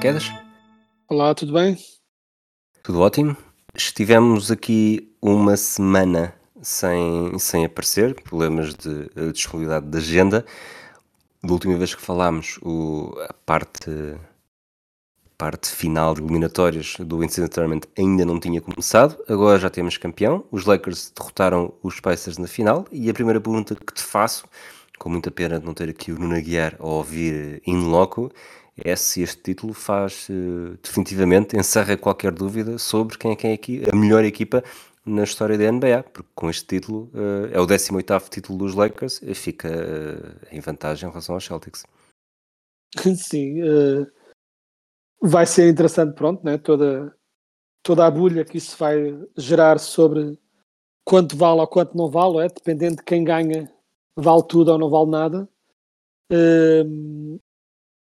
[0.00, 0.32] Quedas.
[1.08, 1.76] Olá, tudo bem?
[2.84, 3.36] Tudo ótimo?
[3.74, 10.46] Estivemos aqui uma semana sem, sem aparecer, problemas de eh, disponibilidade de agenda.
[11.42, 13.90] Da última vez que falámos, o, a parte,
[15.36, 19.20] parte final de eliminatórias do Incident Tournament ainda não tinha começado.
[19.28, 20.44] Agora já temos campeão.
[20.52, 22.86] Os Lakers derrotaram os Pacers na final.
[22.92, 24.46] E a primeira pergunta que te faço,
[24.96, 28.30] com muita pena de não ter aqui o Nuno Aguiar a ouvir in loco,
[28.84, 33.54] é se este título faz eh, definitivamente, encerra qualquer dúvida sobre quem é, quem é
[33.54, 34.62] aqui a melhor equipa
[35.04, 39.22] na história da NBA, porque com este título eh, é o 18º título dos Lakers
[39.22, 41.84] e fica eh, em vantagem em relação aos Celtics.
[43.16, 43.60] Sim,
[45.20, 46.56] vai ser interessante, pronto, né?
[46.56, 47.14] toda,
[47.82, 50.38] toda a bulha que isso vai gerar sobre
[51.04, 52.48] quanto vale ou quanto não vale, é?
[52.48, 53.70] dependendo de quem ganha,
[54.16, 55.48] vale tudo ou não vale nada.
[56.30, 57.38] Ehm,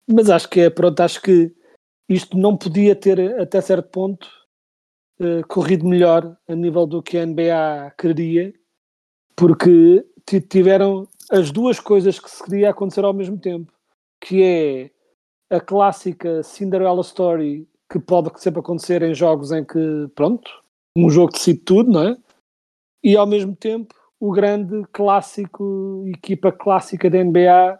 [0.07, 1.53] mas acho que é, pronto, acho que
[2.09, 4.27] isto não podia ter, até certo ponto,
[5.19, 8.53] eh, corrido melhor a nível do que a NBA queria,
[9.35, 13.71] porque ti- tiveram as duas coisas que se queria acontecer ao mesmo tempo,
[14.21, 14.91] que é
[15.55, 20.49] a clássica Cinderella Story que pode sempre acontecer em jogos em que, pronto,
[20.97, 22.17] um jogo decide tudo, não é?
[23.03, 27.79] E ao mesmo tempo o grande clássico, equipa clássica da NBA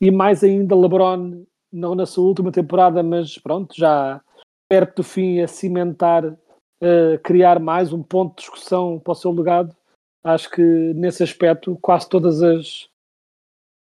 [0.00, 4.20] e mais ainda LeBron, não na sua última temporada, mas pronto, já
[4.68, 6.36] perto do fim a cimentar,
[6.80, 9.76] eh, criar mais um ponto de discussão para o seu legado.
[10.22, 12.88] Acho que nesse aspecto quase todas as,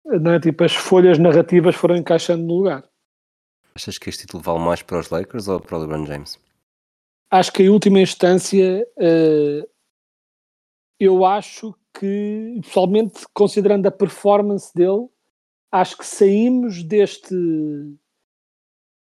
[0.04, 2.84] não é, tipo, as folhas narrativas foram encaixando no lugar.
[3.74, 6.38] Achas que este título vale mais para os Lakers ou para o LeBron James?
[7.30, 9.68] acho que em última instância eh,
[10.98, 15.08] eu acho que, pessoalmente, considerando a performance dele,
[15.70, 17.34] acho que saímos deste.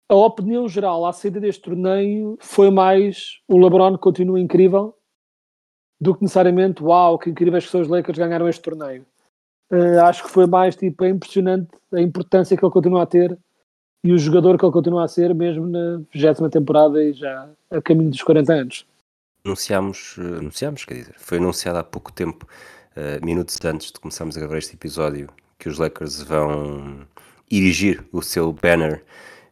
[0.09, 4.95] A opinião geral à saída deste torneio foi mais o LeBron continua incrível
[5.99, 9.05] do que necessariamente uau, que incríveis que são os Lakers ganharam este torneio.
[9.71, 13.37] Eh, acho que foi mais tipo, é impressionante a importância que ele continua a ter
[14.03, 17.81] e o jogador que ele continua a ser, mesmo na 20 temporada e já a
[17.81, 18.87] caminho dos 40 anos.
[19.43, 22.47] Anunciámos, eh, anunciámos, quer dizer, foi anunciado há pouco tempo,
[22.95, 27.05] eh, minutos antes de começarmos a gravar este episódio, que os Lakers vão
[27.49, 29.03] erigir o seu banner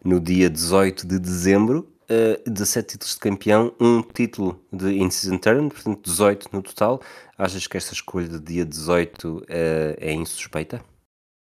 [0.03, 1.91] no dia 18 de dezembro.
[2.07, 7.01] eh, 17 títulos de campeão, um título de in-season tournament, portanto 18 no total.
[7.37, 10.83] Achas que esta escolha de dia 18 eh, é insuspeita?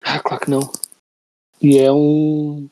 [0.04, 0.62] Ah, claro que não.
[1.62, 2.70] E é um.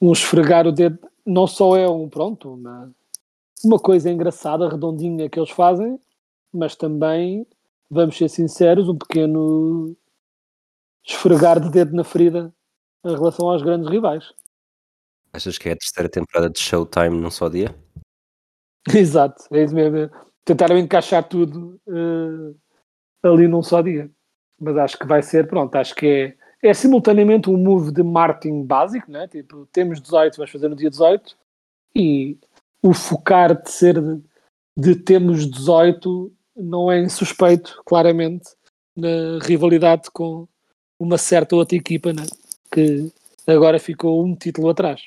[0.00, 0.98] Um esfregar o dedo.
[1.26, 2.94] Não só é um, pronto, uma,
[3.64, 5.98] uma coisa engraçada, redondinha que eles fazem,
[6.52, 7.46] mas também,
[7.90, 9.96] vamos ser sinceros, um pequeno
[11.06, 12.52] esfregar de dedo na ferida
[13.04, 14.32] em relação aos grandes rivais.
[15.32, 17.74] Achas que é a terceira temporada de Showtime num só dia?
[18.94, 20.10] Exato, é isso mesmo.
[20.44, 22.54] Tentaram encaixar tudo eh,
[23.22, 24.10] ali num só dia.
[24.60, 28.64] Mas acho que vai ser, pronto, acho que é, é simultaneamente um move de marketing
[28.64, 29.26] básico, né?
[29.26, 31.36] Tipo, temos 18, vamos fazer no dia 18,
[31.96, 32.38] e
[32.82, 34.22] o focar de ser de,
[34.76, 38.50] de temos 18 não é insuspeito, claramente,
[38.96, 40.46] na rivalidade com
[40.98, 42.24] uma certa outra equipa, né?
[42.70, 43.10] Que
[43.46, 45.02] agora ficou um título atrás.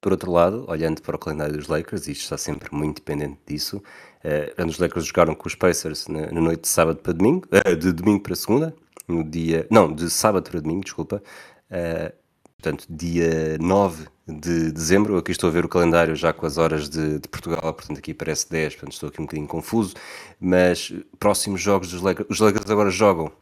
[0.00, 3.38] Por outro lado, olhando para o calendário dos Lakers, e isto está sempre muito dependente
[3.46, 3.82] disso,
[4.24, 7.74] eh, os Lakers jogaram com os Pacers na, na noite de sábado para domingo, eh,
[7.76, 8.74] de domingo para segunda,
[9.06, 11.22] no dia, não, de sábado para domingo, desculpa,
[11.70, 12.12] eh,
[12.56, 16.88] portanto, dia 9 de dezembro, aqui estou a ver o calendário já com as horas
[16.88, 19.94] de, de Portugal, portanto aqui parece 10, portanto estou aqui um bocadinho confuso,
[20.40, 23.32] mas próximos jogos dos Lakers, os Lakers agora jogam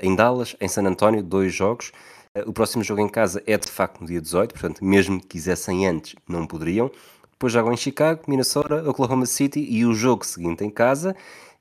[0.00, 1.92] em Dallas, em San António, dois jogos,
[2.34, 5.26] Eh, O próximo jogo em casa é de facto no dia 18, portanto, mesmo que
[5.28, 6.90] quisessem antes, não poderiam.
[7.32, 11.14] Depois jogam em Chicago, Minnesota, Oklahoma City e o jogo seguinte em casa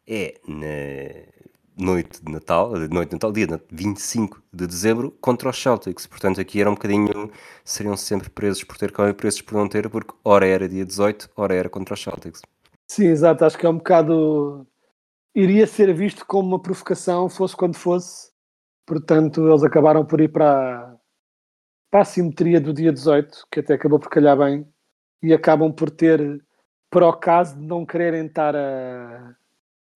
[0.07, 5.61] é na noite de Natal, eh, noite de Natal, dia 25 de dezembro, contra os
[5.61, 6.05] Celtics.
[6.07, 7.31] Portanto, aqui era um bocadinho,
[7.63, 10.85] seriam sempre presos por ter cá e presos por não ter, porque ora era dia
[10.85, 12.41] 18, ora era contra os Celtics.
[12.87, 13.45] Sim, exato.
[13.45, 14.67] Acho que é um bocado
[15.35, 18.31] iria ser visto como uma provocação, fosse quando fosse.
[18.85, 20.97] Portanto, eles acabaram por ir para,
[21.89, 24.67] para a simetria do dia 18, que até acabou por calhar bem,
[25.21, 26.43] e acabam por ter,
[26.89, 29.35] para o caso de não quererem estar a,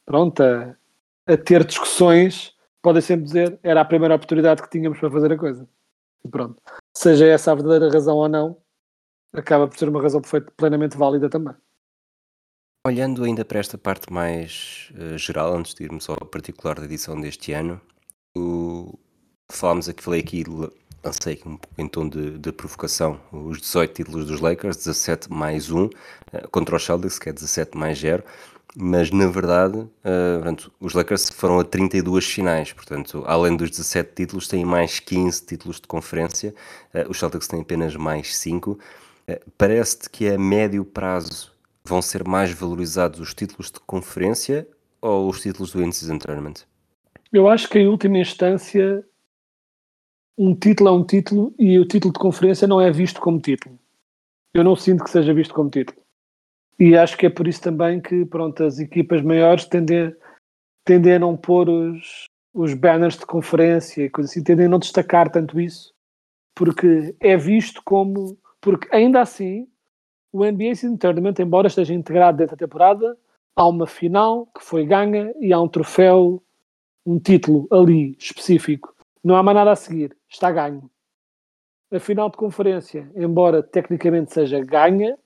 [0.07, 5.31] a, a ter discussões, podem sempre dizer era a primeira oportunidade que tínhamos para fazer
[5.31, 5.67] a coisa.
[6.23, 6.61] E pronto.
[6.93, 8.57] Seja essa a verdadeira razão ou não,
[9.33, 10.21] acaba por ser uma razão
[10.55, 11.55] plenamente válida também.
[12.87, 17.19] Olhando ainda para esta parte mais uh, geral, antes de irmos ao particular da edição
[17.19, 17.81] deste ano,
[18.37, 18.93] o...
[19.49, 20.43] falámos aqui, falei aqui,
[21.03, 25.33] lancei aqui um pouco em tom de, de, provocação, os 18 títulos dos Lakers, 17
[25.33, 25.89] mais 1, uh,
[26.51, 28.23] contra os Celtics, que é 17 mais 0,
[28.75, 29.89] mas na verdade, uh,
[30.35, 35.43] portanto, os Lakers foram a 32 finais, portanto, além dos 17 títulos, têm mais 15
[35.43, 36.53] títulos de conferência,
[37.09, 38.77] os Celtics têm apenas mais 5.
[39.57, 41.54] Parece-te que a médio prazo
[41.85, 44.67] vão ser mais valorizados os títulos de conferência
[45.01, 46.63] ou os títulos do In-Season Tournament?
[47.31, 49.05] Eu acho que em última instância
[50.37, 53.79] um título é um título e o título de conferência não é visto como título.
[54.53, 55.99] Eu não sinto que seja visto como título.
[56.79, 60.13] E acho que é por isso também que pronto, as equipas maiores tendem,
[60.83, 64.79] tendem a não pôr os, os banners de conferência e coisas assim, tendem a não
[64.79, 65.93] destacar tanto isso,
[66.53, 68.37] porque é visto como.
[68.59, 69.67] Porque ainda assim,
[70.35, 73.17] o NBA Season Tournament, embora esteja integrado dentro da temporada,
[73.55, 76.43] há uma final que foi ganha e há um troféu,
[77.05, 78.93] um título ali específico.
[79.23, 80.89] Não há mais nada a seguir, está ganho.
[81.89, 85.17] A final de conferência, embora tecnicamente seja ganha,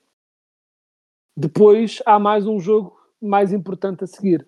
[1.36, 4.46] depois há mais um jogo mais importante a seguir.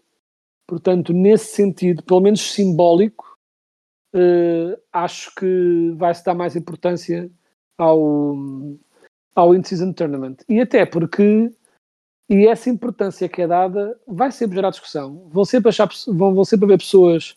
[0.64, 3.36] Portanto, nesse sentido, pelo menos simbólico,
[4.14, 7.28] uh, acho que vai-se dar mais importância
[7.76, 8.44] ao,
[9.34, 10.36] ao In-Season Tournament.
[10.48, 11.52] E até porque
[12.32, 15.28] e essa importância que é dada vai sempre gerar discussão.
[15.28, 17.36] Vão sempre, achar, vão, vão sempre haver pessoas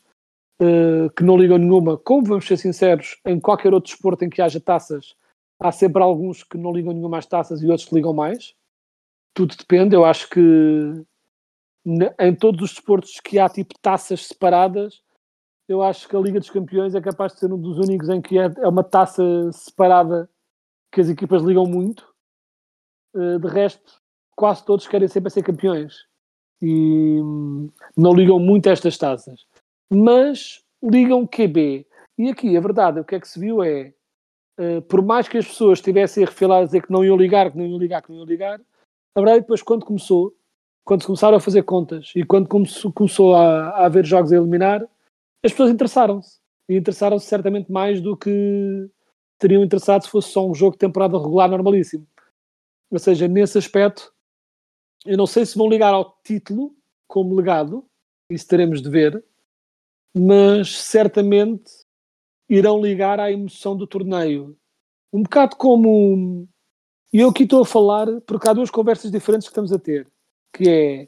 [0.61, 4.41] uh, que não ligam nenhuma, como vamos ser sinceros, em qualquer outro desporto em que
[4.41, 5.13] haja taças,
[5.59, 8.55] há sempre alguns que não ligam nenhuma às taças e outros que ligam mais.
[9.33, 9.95] Tudo depende.
[9.95, 11.05] Eu acho que
[12.19, 15.03] em todos os desportos que há tipo taças separadas,
[15.67, 18.21] eu acho que a Liga dos Campeões é capaz de ser um dos únicos em
[18.21, 20.29] que é, é uma taça separada
[20.95, 22.07] que as equipas ligam muito.
[23.13, 24.01] Uh, de resto,
[24.35, 26.05] quase todos querem sempre ser campeões
[26.61, 29.45] e hum, não ligam muito a estas taças,
[29.89, 31.85] mas ligam QB.
[32.17, 33.93] E aqui a verdade, o que é que se viu é,
[34.59, 37.51] uh, por mais que as pessoas estivessem a refilar a dizer que não iam ligar,
[37.51, 38.59] que não iam ligar, que não iam ligar,
[39.15, 40.33] a verdade é depois quando começou,
[40.85, 44.37] quando se começaram a fazer contas e quando começou, começou a, a haver jogos a
[44.37, 44.81] eliminar,
[45.43, 46.39] as pessoas interessaram-se.
[46.67, 48.89] E interessaram-se certamente mais do que
[49.39, 52.07] teriam interessado se fosse só um jogo de temporada regular normalíssimo.
[52.91, 54.13] Ou seja, nesse aspecto,
[55.05, 56.75] eu não sei se vão ligar ao título
[57.07, 57.85] como legado,
[58.29, 59.23] isso teremos de ver,
[60.15, 61.71] mas certamente
[62.49, 64.57] irão ligar à emoção do torneio.
[65.11, 66.47] Um bocado como.
[67.13, 70.07] E eu aqui estou a falar, porque há duas conversas diferentes que estamos a ter,
[70.53, 71.07] que é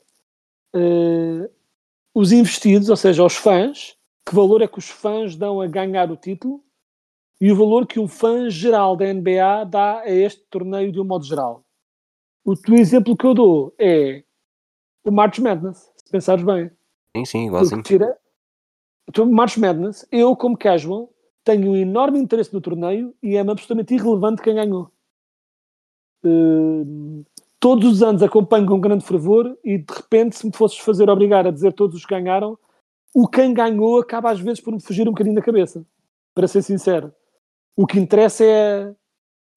[0.76, 1.50] uh,
[2.14, 6.12] os investidos, ou seja, os fãs, que valor é que os fãs dão a ganhar
[6.12, 6.64] o título,
[7.40, 11.06] e o valor que um fã geral da NBA dá a este torneio de um
[11.06, 11.64] modo geral.
[12.44, 14.24] O, o exemplo que eu dou é
[15.06, 16.72] o March Madness, se pensares bem.
[17.16, 17.84] Sim, sim, igualzinho.
[17.84, 18.18] Tira,
[19.08, 21.10] então, March Madness, eu como casual
[21.44, 24.92] tenho um enorme interesse no torneio e é absolutamente irrelevante quem ganhou.
[26.26, 27.26] Uh,
[27.60, 31.48] todos os anos acompanho com grande fervor e de repente se me fosses fazer obrigar
[31.48, 32.58] a dizer todos os que ganharam,
[33.16, 35.86] o quem ganhou acaba às vezes por me fugir um bocadinho da cabeça,
[36.36, 37.14] para ser sincero.
[37.78, 38.96] O que interessa é.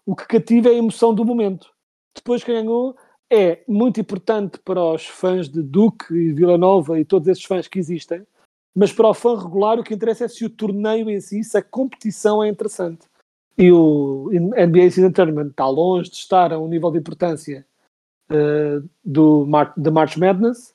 [0.04, 1.72] O que cativa é a emoção do momento.
[2.14, 2.96] Depois que ganhou
[3.32, 7.68] é muito importante para os fãs de Duke e Vila Nova e todos esses fãs
[7.68, 8.26] que existem,
[8.74, 11.56] mas para o fã regular o que interessa é se o torneio em si, se
[11.56, 13.06] a competição é interessante.
[13.56, 17.64] E o NBA Season Tournament está longe de estar a um nível de importância
[18.30, 20.74] uh, do Mar da March Madness,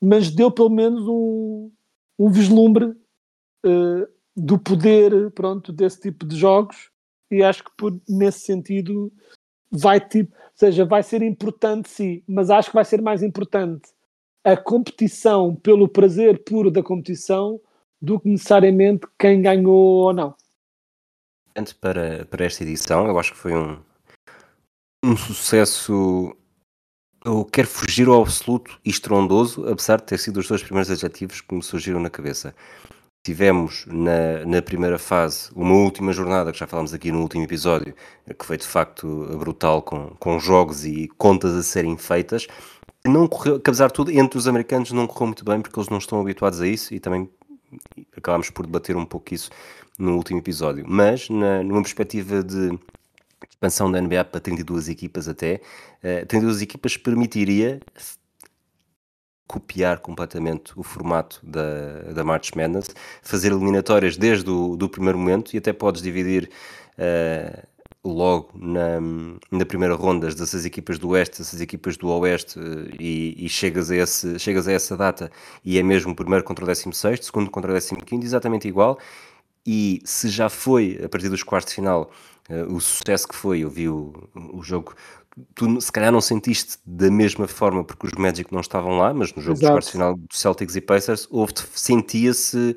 [0.00, 1.70] mas deu pelo menos um,
[2.18, 6.90] um vislumbre uh, do poder pronto, desse tipo de jogos
[7.30, 9.12] e acho que por, nesse sentido
[9.70, 13.88] vai tipo, seja, vai ser importante sim, mas acho que vai ser mais importante
[14.44, 17.58] a competição pelo prazer puro da competição
[18.00, 20.34] do que necessariamente quem ganhou ou não.
[21.80, 23.80] Para, para esta edição, eu acho que foi um,
[25.02, 26.36] um sucesso.
[27.24, 31.40] Eu quero fugir ao absoluto e estrondoso, apesar de ter sido os dois primeiros adjetivos
[31.40, 32.54] que me surgiram na cabeça.
[33.24, 37.94] Tivemos na, na primeira fase uma última jornada, que já falámos aqui no último episódio,
[38.38, 42.46] que foi de facto brutal, com, com jogos e contas a serem feitas.
[43.02, 45.88] não correu, que apesar de tudo, entre os americanos não correu muito bem porque eles
[45.88, 47.26] não estão habituados a isso e também
[48.14, 49.50] acabámos por debater um pouco isso
[49.98, 50.84] no último episódio.
[50.86, 52.78] Mas, na, numa perspectiva de
[53.48, 55.62] expansão da NBA para 32 equipas até,
[56.02, 57.80] uh, 32 equipas permitiria
[59.46, 62.88] copiar completamente o formato da, da March Madness,
[63.22, 66.50] fazer eliminatórias desde o do primeiro momento e até podes dividir
[66.98, 67.66] uh,
[68.04, 69.00] logo na,
[69.50, 72.58] na primeira ronda as 16 equipas do Oeste, as equipas do Oeste
[73.00, 75.30] e, e, chegas, a esse, chegas a essa data
[75.64, 78.98] e é mesmo primeiro contra o 16, segundo contra o 15, exatamente igual.
[79.66, 82.10] E se já foi a partir dos quartos de final
[82.50, 84.94] uh, o sucesso que foi, eu vi o, o jogo
[85.54, 89.32] tu se calhar não sentiste da mesma forma porque os Magic não estavam lá, mas
[89.34, 89.78] no jogo Exato.
[89.78, 92.74] dos final do Celtics e Pacers houve sentia-se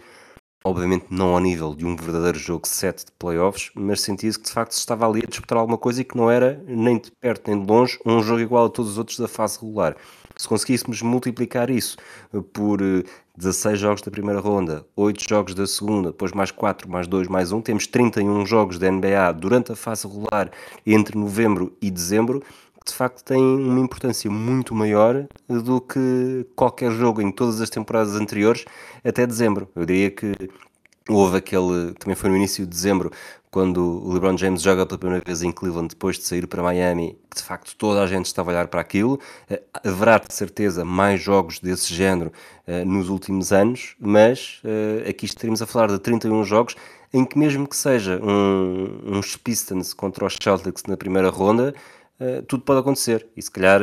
[0.67, 4.51] obviamente não ao nível de um verdadeiro jogo 7 de playoffs, mas sentia-se que de
[4.51, 7.49] facto se estava ali a disputar alguma coisa e que não era nem de perto
[7.49, 9.95] nem de longe um jogo igual a todos os outros da fase regular.
[10.39, 11.97] Se conseguíssemos multiplicar isso
[12.33, 12.79] eh, por
[13.35, 17.27] 16 eh, jogos da primeira ronda, 8 jogos da segunda, depois mais 4, mais 2,
[17.27, 20.51] mais 1, temos 31 jogos da NBA durante a fase regular
[20.85, 22.43] entre novembro e dezembro,
[22.87, 28.15] de facto tem uma importância muito maior do que qualquer jogo em todas as temporadas
[28.15, 28.63] anteriores
[29.03, 29.67] até dezembro.
[29.75, 30.33] Eu diria que
[31.09, 33.11] houve aquele, também foi no início de dezembro,
[33.51, 37.17] quando o LeBron James joga pela primeira vez em Cleveland depois de sair para Miami,
[37.29, 39.19] que de facto toda a gente estava a olhar para aquilo.
[39.49, 42.31] Eh, haverá de certeza mais jogos desse género
[42.67, 46.75] uh, nos últimos anos, mas uh, aqui estaremos a falar de 31 jogos
[47.13, 51.73] em que mesmo que seja um, uns Pistons contra os Celtics na primeira ronda,
[52.47, 53.25] tudo pode acontecer.
[53.37, 53.79] E se calhar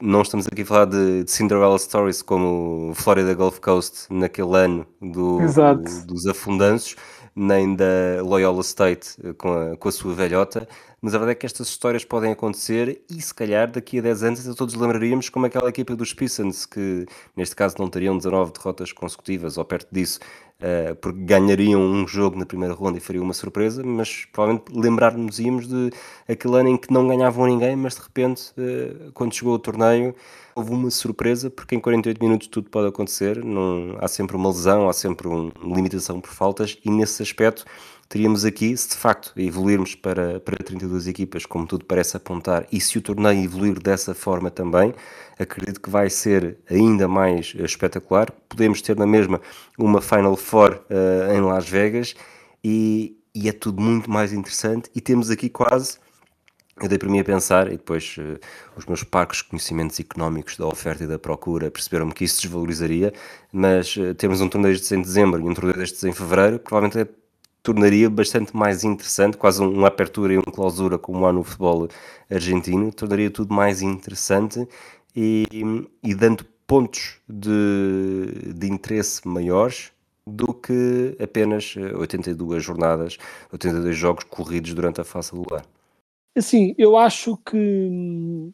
[0.00, 4.86] não estamos aqui a falar de, de, Cinderella Stories como Florida Gulf Coast naquele ano
[5.00, 6.96] do, do, dos afundanços,
[7.34, 10.68] nem da Loyola State eh, com a, com a sua velhota,
[11.00, 14.22] mas a verdade é que estas histórias podem acontecer e se calhar daqui a 10
[14.22, 18.92] anos todos lembraríamos como aquela equipa dos Pistons que neste caso não teriam 19 derrotas
[18.92, 20.20] consecutivas ou perto disso
[20.64, 25.68] uh, porque ganhariam um jogo na primeira ronda e fariam uma surpresa, mas provavelmente lembrar-nos-íamos
[25.68, 25.90] de
[26.26, 30.14] aquele ano em que não ganhavam ninguém, mas de repente, uh, quando chegou o torneio,
[30.54, 34.88] houve uma surpresa, porque em 48 minutos tudo pode acontecer, não, há sempre uma lesão,
[34.88, 37.64] há sempre uma limitação por faltas, e nesse aspecto
[38.08, 42.80] teríamos aqui, se de facto evoluirmos para, para 32 equipas, como tudo parece apontar, e
[42.80, 44.94] se o torneio evoluir dessa forma também,
[45.38, 48.30] acredito que vai ser ainda mais espetacular.
[48.48, 49.40] Podemos ter na mesma
[49.78, 52.14] uma Final Four uh, em Las Vegas
[52.62, 54.90] e, e, é tudo muito mais interessante.
[54.94, 55.98] E temos aqui quase.
[56.80, 58.38] Eu dei para mim a pensar, e depois uh,
[58.76, 63.12] os meus parcos conhecimentos económicos da oferta e da procura perceberam-me que isso desvalorizaria,
[63.52, 66.98] mas uh, temos um torneio destes em dezembro e um torneio destes em fevereiro, provavelmente
[66.98, 67.23] é
[67.64, 71.88] tornaria bastante mais interessante, quase uma apertura e uma clausura como há no futebol
[72.30, 74.68] argentino, tornaria tudo mais interessante
[75.16, 75.46] e,
[76.02, 79.90] e dando pontos de, de interesse maiores
[80.26, 83.16] do que apenas 82 jornadas,
[83.50, 85.64] 82 jogos corridos durante a fase regular.
[86.36, 88.52] Assim, eu acho que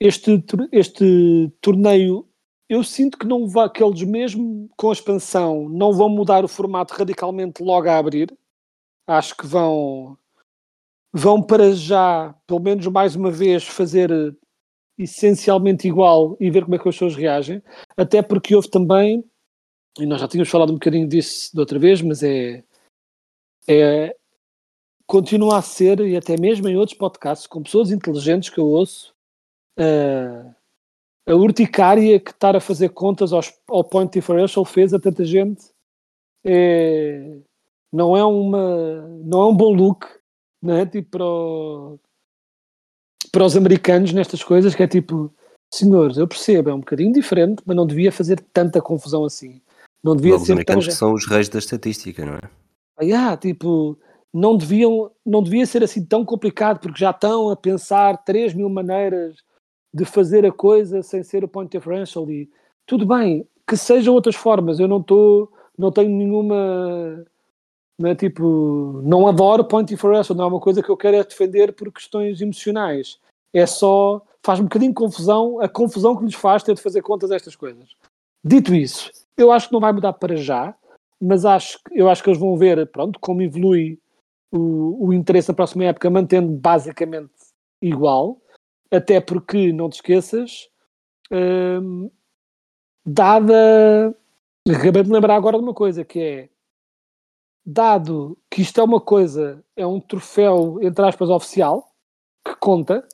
[0.00, 2.26] este, este torneio
[2.68, 6.48] eu sinto que não vai, que eles mesmo com a expansão não vão mudar o
[6.48, 8.36] formato radicalmente logo a abrir.
[9.06, 10.16] Acho que vão
[11.12, 14.10] vão para já, pelo menos mais uma vez, fazer
[14.98, 17.62] essencialmente igual e ver como é que as pessoas reagem.
[17.96, 19.24] Até porque houve também,
[19.98, 22.64] e nós já tínhamos falado um bocadinho disso de outra vez, mas é,
[23.68, 24.16] é
[25.06, 29.14] continua a ser, e até mesmo em outros podcasts, com pessoas inteligentes que eu ouço,
[29.78, 30.54] uh,
[31.26, 35.64] a urticária que estar a fazer contas aos, ao point differential fez a tanta gente
[36.44, 37.38] é,
[37.92, 40.06] não é uma não é um bom look
[40.62, 40.84] né?
[40.86, 42.00] tipo para, o,
[43.32, 45.32] para os americanos nestas coisas que é tipo
[45.72, 49.60] senhores, eu percebo, é um bocadinho diferente mas não devia fazer tanta confusão assim
[50.04, 50.92] não devia os ser americanos tão...
[50.92, 52.50] que são os reis da estatística, não é?
[52.98, 53.98] Ah, yeah, tipo,
[54.32, 58.68] não deviam não devia ser assim tão complicado porque já estão a pensar 3 mil
[58.68, 59.36] maneiras
[59.94, 62.50] de fazer a coisa sem ser o point differential e
[62.84, 67.24] tudo bem, que sejam outras formas, eu não estou, não tenho nenhuma,
[67.96, 71.22] não é tipo, não adoro point differential, não é uma coisa que eu quero é
[71.22, 73.20] defender por questões emocionais,
[73.52, 77.30] é só, faz um bocadinho confusão, a confusão que lhes faz ter de fazer contas
[77.30, 77.94] destas coisas.
[78.44, 80.74] Dito isso, eu acho que não vai mudar para já,
[81.22, 83.98] mas acho, eu acho que eles vão ver, pronto, como evolui
[84.52, 87.30] o, o interesse na próxima época, mantendo basicamente
[87.80, 88.40] igual,
[88.94, 90.68] até porque, não te esqueças,
[91.30, 92.10] hum,
[93.04, 94.14] dada.
[94.68, 96.48] Acabei de lembrar agora de uma coisa que é
[97.64, 101.92] dado que isto é uma coisa, é um troféu, entre aspas, oficial,
[102.44, 103.06] que conta,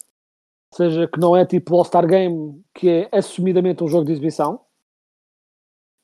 [0.73, 4.61] ou seja, que não é tipo All-Star Game, que é assumidamente um jogo de exibição.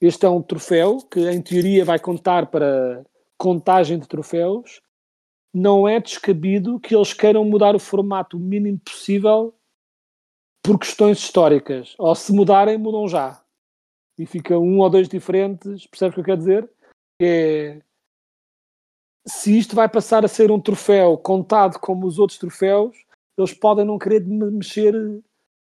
[0.01, 3.05] Este é um troféu que, em teoria, vai contar para
[3.39, 4.81] contagem de troféus.
[5.55, 9.55] Não é descabido que eles queiram mudar o formato o mínimo possível
[10.67, 11.95] por questões históricas.
[11.97, 13.41] Ou se mudarem, mudam já.
[14.19, 15.87] E fica um ou dois diferentes.
[15.87, 16.71] Percebes o que eu quero dizer?
[17.23, 17.81] É...
[19.27, 22.97] Se isto vai passar a ser um troféu contado como os outros troféus,
[23.39, 24.95] eles podem não querer mexer,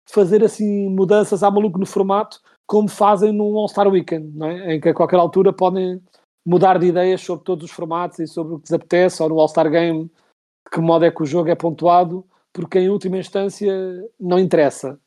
[0.09, 4.75] fazer assim mudanças à maluco no formato, como fazem num All-Star Weekend, é?
[4.75, 6.03] em que a qualquer altura podem
[6.45, 9.41] mudar de ideias sobre todos os formatos e sobre o que lhes apetece, ou no
[9.41, 12.25] All-Star Game, de que modo é que o jogo é pontuado,
[12.57, 13.71] porque em última instância
[14.19, 14.99] não interessa.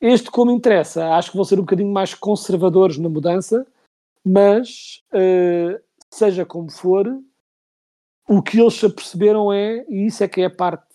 [0.00, 3.66] Este, como interessa, acho que vão ser um bocadinho mais conservadores na mudança,
[4.24, 5.78] mas uh,
[6.10, 7.06] seja como for,
[8.26, 10.86] o que eles se aperceberam é, e isso é que é a parte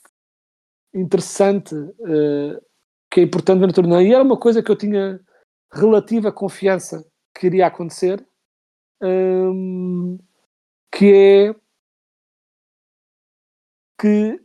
[0.91, 2.59] interessante uh,
[3.11, 4.01] que é importante no torneio.
[4.01, 5.21] E era uma coisa que eu tinha
[5.71, 7.05] relativa confiança
[7.37, 8.25] que iria acontecer,
[9.03, 10.17] um,
[10.91, 11.55] que é
[13.99, 14.41] que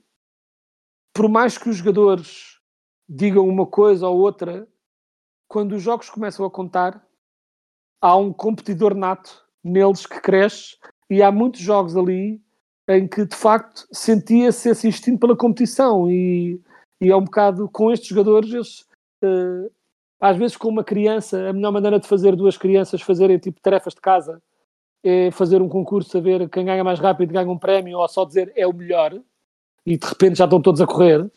[1.16, 2.60] por mais que os jogadores
[3.08, 4.68] digam uma coisa ou outra,
[5.48, 7.02] quando os jogos começam a contar,
[8.02, 10.76] há um competidor nato neles que cresce
[11.08, 12.42] e há muitos jogos ali
[12.86, 16.60] em que de facto sentia-se esse instinto pela competição e,
[17.00, 18.80] e é um bocado com estes jogadores eles,
[19.24, 19.72] uh,
[20.20, 23.94] às vezes com uma criança a melhor maneira de fazer duas crianças fazerem tipo tarefas
[23.94, 24.40] de casa
[25.02, 28.24] é fazer um concurso a ver quem ganha mais rápido ganha um prémio ou só
[28.24, 29.18] dizer é o melhor
[29.86, 31.30] e de repente já estão todos a correr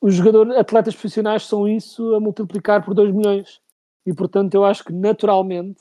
[0.00, 3.62] os jogadores, atletas profissionais são isso a multiplicar por 2 milhões
[4.04, 5.80] e portanto eu acho que naturalmente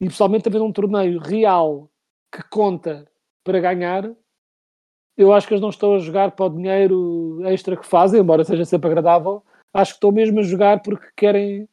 [0.00, 1.90] e pessoalmente haver um torneio real
[2.32, 3.10] que conta
[3.44, 4.10] para ganhar,
[5.16, 8.44] eu acho que eles não estão a jogar para o dinheiro extra que fazem, embora
[8.44, 9.44] seja sempre agradável.
[9.74, 11.68] Acho que estão mesmo a jogar porque querem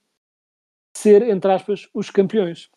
[0.95, 2.69] ser, entre aspas, os campeões.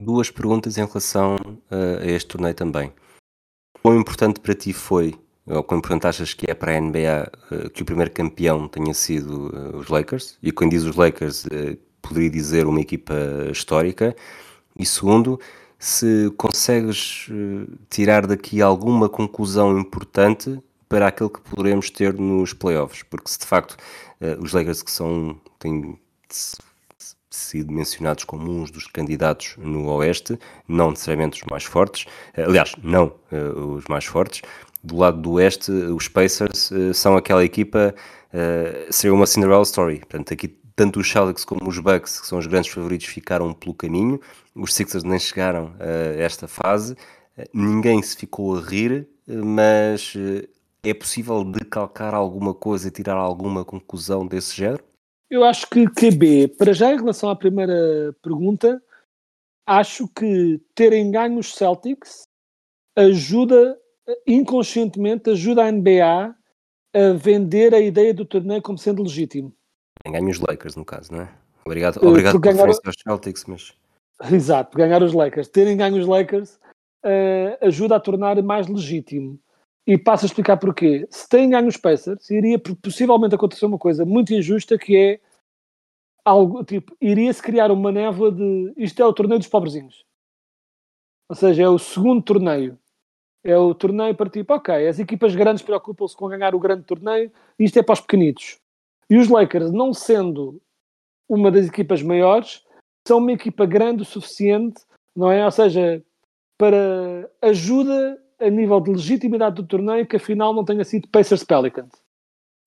[0.00, 2.92] Duas perguntas em relação uh, a este torneio também.
[3.80, 5.14] Quão importante para ti foi,
[5.46, 8.94] ou quão importante achas que é para a NBA eh, que o primeiro campeão tenha
[8.94, 10.38] sido uh, os Lakers?
[10.42, 11.46] E quando diz os Lakers,
[12.00, 13.14] poderia dizer uma equipa
[13.50, 14.14] histórica.
[14.78, 15.38] E segundo,
[15.78, 23.02] se consegues eh, tirar daqui alguma conclusão importante para aquilo que poderemos ter nos playoffs,
[23.02, 23.76] porque se de facto
[24.20, 25.98] eh, os Lakers que são têm
[27.30, 32.74] sido mencionados como uns dos candidatos no Oeste, não necessariamente os mais fortes, eh, aliás,
[32.82, 33.14] não
[33.76, 34.42] os mais fortes.
[34.82, 37.94] Do lado do Oeste, os Pacers são aquela equipa,
[38.90, 40.00] seria uma Cinderella Story.
[40.00, 43.74] Portanto, aqui tanto os Celtics como os Bucks, que são os grandes favoritos, ficaram pelo
[43.74, 44.20] caminho.
[44.54, 46.96] Os Sixers nem chegaram a esta fase.
[47.52, 50.14] Ninguém se ficou a rir, mas
[50.82, 54.82] é possível decalcar alguma coisa e tirar alguma conclusão desse género?
[55.30, 58.82] Eu acho que QB, para já em relação à primeira pergunta,
[59.66, 62.24] acho que terem ganho os Celtics
[62.96, 63.78] ajuda,
[64.26, 66.34] inconscientemente, ajuda a NBA
[66.94, 69.54] a vender a ideia do torneio como sendo legítimo.
[70.06, 71.34] Ganham os Lakers, no caso, não é?
[71.64, 73.74] Obrigado, eh, obrigado por, por ganhar aos Celtics, mas...
[74.32, 75.48] Exato, ganhar os Lakers.
[75.48, 76.58] Terem ganho os Lakers
[77.04, 79.38] uh, ajuda a tornar mais legítimo.
[79.86, 81.06] E passo a explicar porquê.
[81.10, 85.20] Se têm ganho os Pacers, iria possivelmente acontecer uma coisa muito injusta que é
[86.24, 90.04] algo tipo, iria-se criar uma névoa de isto é o torneio dos pobrezinhos.
[91.28, 92.78] Ou seja, é o segundo torneio.
[93.44, 97.30] É o torneio para tipo, ok, as equipas grandes preocupam-se com ganhar o grande torneio,
[97.58, 98.58] isto é para os pequenitos.
[99.10, 100.60] E os Lakers, não sendo
[101.28, 102.62] uma das equipas maiores,
[103.06, 104.82] são uma equipa grande o suficiente,
[105.14, 105.44] não é?
[105.44, 106.02] Ou seja,
[106.56, 111.90] para ajuda a nível de legitimidade do torneio que afinal não tenha sido Pacers Pelicans.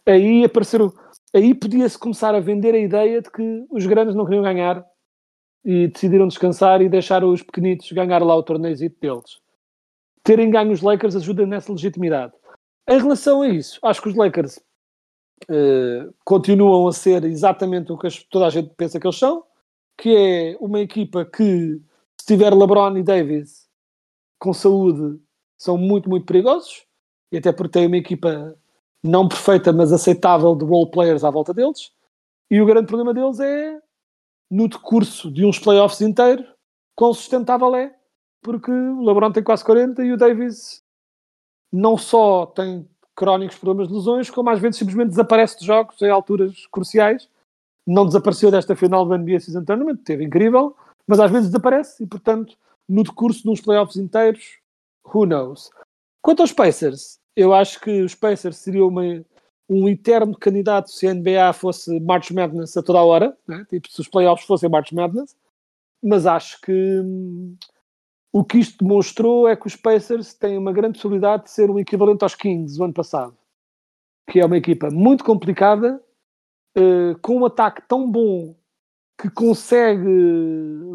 [0.06, 0.94] Aí apareceram,
[1.34, 4.86] aí podia-se começar a vender a ideia de que os grandes não queriam ganhar
[5.64, 9.45] e decidiram descansar e deixar os pequenitos ganhar lá o torneio deles.
[10.26, 12.34] Terem ganho os Lakers ajuda nessa legitimidade.
[12.90, 14.58] Em relação a isso, acho que os Lakers
[15.50, 19.44] uh, continuam a ser exatamente o que toda a gente pensa que eles são,
[19.96, 21.80] que é uma equipa que,
[22.20, 23.70] se tiver LeBron e Davis
[24.40, 25.22] com saúde,
[25.60, 26.86] são muito, muito perigosos,
[27.32, 28.58] e até porque tem uma equipa
[29.04, 31.92] não perfeita, mas aceitável de role players à volta deles.
[32.50, 33.80] E o grande problema deles é,
[34.50, 36.48] no decurso de uns playoffs inteiros,
[36.96, 37.95] quão sustentável é,
[38.46, 40.84] porque o LeBron tem quase 40 e o Davis
[41.74, 46.12] não só tem crónicos problemas de lesões, como às vezes simplesmente desaparece de jogos em
[46.12, 47.28] alturas cruciais.
[47.88, 50.76] Não desapareceu desta final do NBA Season Tournament, teve incrível,
[51.08, 52.56] mas às vezes desaparece e, portanto,
[52.88, 54.60] no decurso de uns playoffs inteiros,
[55.04, 55.72] who knows.
[56.22, 59.02] Quanto aos Pacers, eu acho que os Pacers seriam uma,
[59.68, 63.66] um eterno candidato se a NBA fosse March Madness a toda a hora, né?
[63.70, 65.36] tipo se os playoffs fossem March Madness,
[66.04, 67.56] mas acho que hum,
[68.36, 71.80] o que isto demonstrou é que os Pacers têm uma grande possibilidade de ser o
[71.80, 73.34] equivalente aos Kings do ano passado,
[74.30, 76.04] que é uma equipa muito complicada,
[76.76, 78.54] eh, com um ataque tão bom
[79.18, 80.06] que consegue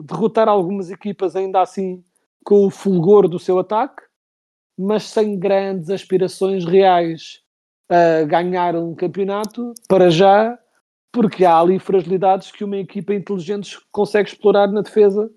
[0.04, 2.04] derrotar algumas equipas ainda assim
[2.44, 4.02] com o fulgor do seu ataque,
[4.78, 7.40] mas sem grandes aspirações reais
[7.88, 10.58] a ganhar um campeonato para já,
[11.10, 15.32] porque há ali fragilidades que uma equipa inteligente consegue explorar na defesa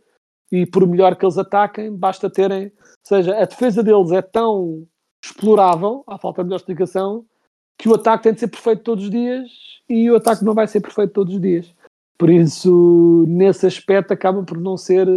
[0.54, 2.72] e por melhor que eles ataquem, basta terem, ou
[3.04, 4.88] seja, a defesa deles é tão
[5.26, 7.26] explorável, à falta de melhor explicação,
[7.76, 9.50] que o ataque tem de ser perfeito todos os dias
[9.90, 11.74] e o ataque não vai ser perfeito todos os dias.
[12.20, 15.08] Por isso, nesse aspecto, acabam por não ser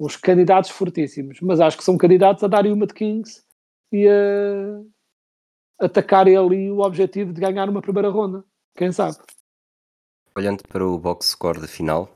[0.00, 1.40] uns candidatos fortíssimos.
[1.40, 3.44] Mas acho que são candidatos a darem uma de Kings
[3.92, 8.44] e a atacarem ali o objetivo de ganhar uma primeira ronda.
[8.76, 9.18] Quem sabe?
[10.36, 12.12] Olhando para o box score da final,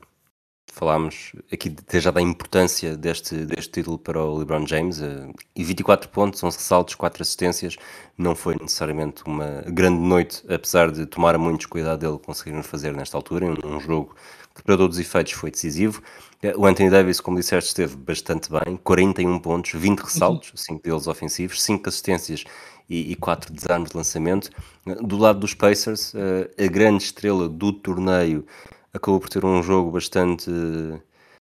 [0.73, 5.01] falámos aqui de- já da importância deste, deste título para o LeBron James.
[5.01, 7.75] eh, E 24 pontos, 11 ressaltos, 4 assistências.
[8.17, 13.15] Não foi necessariamente uma grande noite, apesar de tomar muitos cuidado dele conseguirmos fazer nesta
[13.17, 13.45] altura.
[13.65, 14.15] Um, jogo
[14.55, 16.01] que, para todos os efeitos, foi decisivo.
[16.41, 18.77] Eh, O Anthony Davis, como disseste, esteve bastante bem.
[18.83, 22.43] 41 pontos, 20 ressaltos, 5 deles ofensivos, 5 assistências
[22.89, 24.49] e, e 4 desarmes de lançamento.
[24.87, 26.13] Eh, Do lado dos Pacers,
[26.57, 28.45] a grande estrela do torneio
[28.93, 30.49] acabou por ter um jogo bastante,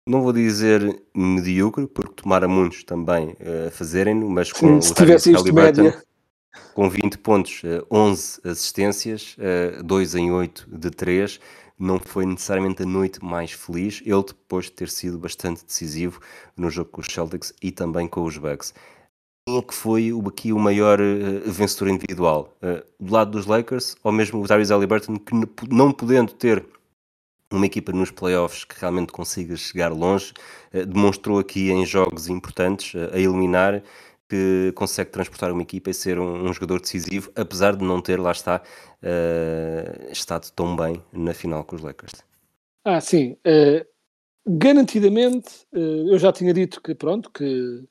[0.07, 4.93] não vou dizer medíocre, porque tomara muitos também eh, a fazerem-no, mas com Sim, se
[4.93, 6.03] o tivesse isto média.
[6.75, 9.37] com 20 pontos, eh, 11 assistências,
[9.85, 11.41] 2 em 8 de 3,
[11.81, 16.21] não foi necessariamente a noite mais feliz, ele depois de ter sido bastante decisivo
[16.55, 18.75] no jogo com os Celtics e também com os Bucks.
[19.49, 22.55] Quem é que foi aqui o maior eh, vencedor individual?
[22.61, 25.35] Eh, do lado dos Lakers ou mesmo o Tyrese Haliburton que
[25.71, 26.65] não podendo ter
[27.53, 30.33] uma equipa nos playoffs que realmente consiga chegar longe,
[30.73, 33.83] eh, demonstrou aqui em jogos importantes eh, a eliminar
[34.31, 38.21] que consegue transportar uma equipa e ser um, um jogador decisivo, apesar de não ter,
[38.21, 38.63] lá está,
[39.03, 42.13] eh, estado tão bem na final com os Lakers.
[42.85, 43.37] Ah, sim.
[43.45, 43.85] eh,
[44.47, 47.85] garantidamente, eh, eu já tinha dito que, pronto, que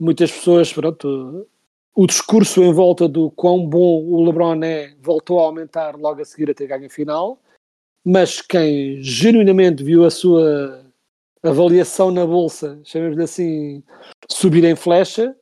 [0.00, 1.46] muitas pessoas, pronto,
[1.94, 6.24] o discurso em volta do quão bom o LeBron é voltou a aumentar logo a
[6.24, 7.40] seguir a ter ganho a final,
[8.04, 10.84] mas quem genuinamente viu a sua
[11.42, 13.82] avaliação na bolsa, chamemos-lhe assim,
[14.30, 15.34] subir em flecha,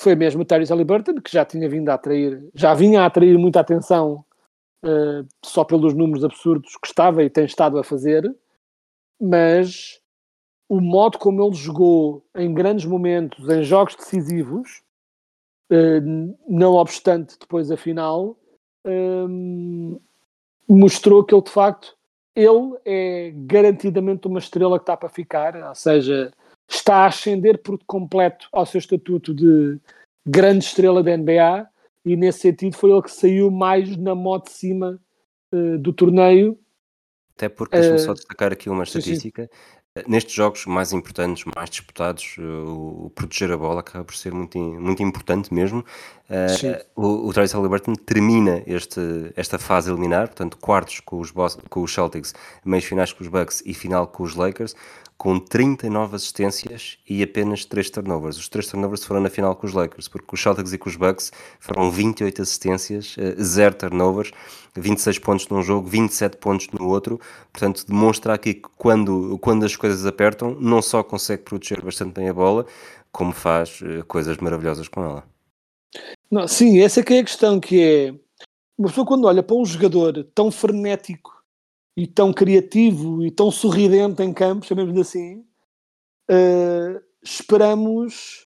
[0.00, 3.38] foi mesmo o Tyrese Haliburton, que já tinha vindo a atrair, já vinha a atrair
[3.38, 4.24] muita atenção
[4.84, 8.34] eh, só pelos números absurdos que estava e tem estado a fazer,
[9.20, 10.00] mas
[10.68, 14.82] o modo como ele jogou em grandes momentos, em jogos decisivos,
[15.70, 16.00] eh,
[16.48, 18.36] não obstante depois a final,
[18.84, 19.98] hum,
[20.68, 21.96] mostrou que ele de facto
[22.36, 26.32] ele é garantidamente uma estrela que está para ficar, ou seja,
[26.68, 29.78] está a ascender por completo ao seu estatuto de
[30.26, 31.68] grande estrela da NBA
[32.04, 35.00] e nesse sentido foi ele que saiu mais na moto de cima
[35.52, 36.58] eh, do torneio.
[37.36, 38.98] Até porque, deixa-me só Eh, destacar aqui uma sim, sim.
[38.98, 39.50] estatística.
[39.96, 44.58] Eh, Nestes jogos mais importantes, mais disputados, o, proteger a bola acaba por ser muito,
[44.58, 45.84] muito importante mesmo.
[46.28, 46.74] Eh, Sim.
[46.96, 49.00] o, o Travis Haliburton termina este,
[49.36, 51.30] esta fase eliminar, portanto, quartos com os,
[51.68, 52.34] com os Celtics,
[52.64, 54.74] meios finais com os Bucks e final com os Lakers,
[55.16, 58.36] com 39 assistências e apenas 3 turnovers.
[58.36, 60.96] Os 3 turnovers foram na final com os Lakers, porque os Celtics e com os
[60.96, 64.32] Bucks foram 28 assistências, 0 turnovers,
[64.74, 67.20] 26 pontos num jogo, 27 pontos no outro.
[67.52, 72.28] Portanto, demonstra aqui que quando, quando as coisas apertam, não só consegue proteger bastante bem
[72.28, 72.66] a bola,
[73.12, 75.33] como faz eh, coisas maravilhosas com ela.
[76.34, 78.10] Não, sim, essa é que é a questão, que é
[78.76, 81.30] uma pessoa quando olha para um jogador tão frenético
[81.96, 85.46] e tão criativo e tão sorridente em campo, chamemos-lhe assim,
[86.28, 88.48] eh, esperamos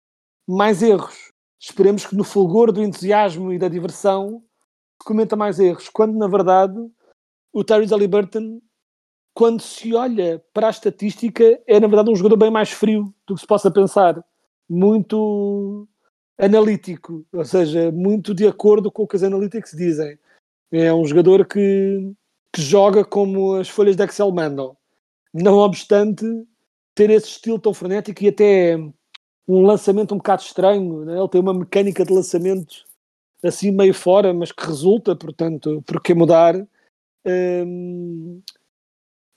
[0.44, 1.32] mais erros.
[1.60, 4.42] Esperemos que no fulgor do entusiasmo e da diversão
[5.00, 6.76] se cometa mais erros, quando na verdade
[7.52, 8.60] o Tyrese Haliburton,
[9.32, 13.36] quando se olha para a estatística, é na verdade um jogador bem mais frio do
[13.36, 14.20] que se possa pensar.
[14.68, 15.86] Muito
[16.38, 20.18] analítico, ou seja, muito de acordo com o que os analytics dizem.
[20.70, 22.12] É um jogador que,
[22.53, 24.77] que joga como as folhas de Excel mandam.
[25.35, 26.24] Não obstante
[26.94, 28.77] ter esse estilo tão frenético e até
[29.48, 31.05] um lançamento um bocado estranho.
[31.05, 31.18] né?
[31.18, 32.87] Ele tem uma mecânica de lançamento
[33.42, 36.55] assim meio fora, mas que resulta, portanto, por que mudar?
[37.27, 38.42] Hum,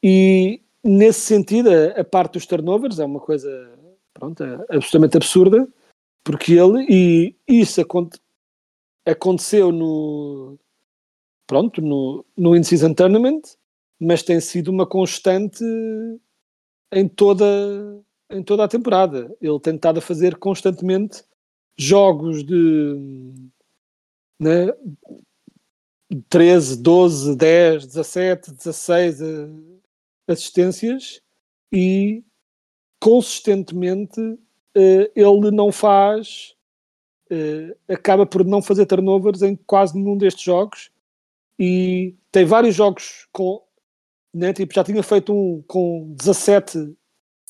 [0.04, 3.72] e nesse sentido, a, a parte dos turnovers é uma coisa
[4.14, 5.68] pronto, é absolutamente absurda,
[6.24, 8.20] porque ele, e isso aconte-
[9.06, 10.58] aconteceu no,
[11.48, 13.42] pronto, no, no In-Season Tournament,
[14.00, 15.64] mas tem sido uma constante
[16.92, 17.46] em toda,
[18.30, 19.36] em toda a temporada.
[19.42, 21.24] Ele tem estado a fazer constantemente
[21.78, 23.34] jogos de
[24.40, 24.68] né,
[26.30, 29.20] 13, 12, 10, 17, 16
[30.28, 31.22] assistências
[31.72, 32.24] e
[33.00, 34.20] consistentemente
[34.76, 36.56] ele não faz,
[37.32, 40.92] uh, acaba por não fazer turnovers em quase nenhum destes jogos.
[41.60, 43.62] E tem vários jogos com,
[44.34, 46.96] né, tipo, já tinha feito um com 17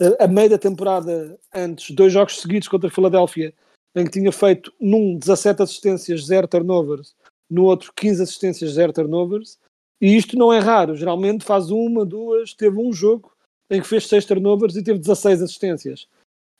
[0.01, 3.53] a, a meio da temporada antes, dois jogos seguidos contra a Filadélfia,
[3.95, 7.15] em que tinha feito num 17 assistências, 0 turnovers,
[7.49, 9.59] no outro 15 assistências, 0 turnovers,
[9.99, 13.31] e isto não é raro, geralmente faz uma, duas, teve um jogo
[13.69, 16.07] em que fez 6 turnovers e teve 16 assistências.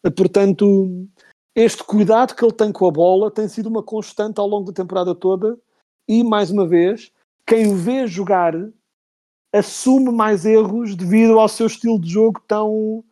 [0.10, 1.08] Portanto,
[1.56, 4.74] este cuidado que ele tem com a bola tem sido uma constante ao longo da
[4.74, 5.58] temporada toda
[6.08, 7.12] e, mais uma vez,
[7.46, 8.54] quem o vê jogar
[9.54, 13.04] assume mais erros devido ao seu estilo de jogo tão,